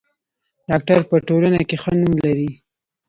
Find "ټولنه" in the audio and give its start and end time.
1.27-1.61